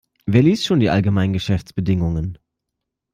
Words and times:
Wer 0.25 0.41
liest 0.41 0.65
schon 0.65 0.79
die 0.79 0.89
allgemeinen 0.89 1.31
Geschäftsbedingungen? 1.33 2.39